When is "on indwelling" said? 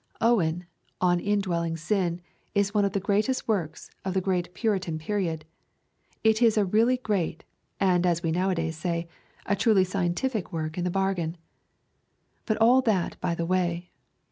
0.99-1.77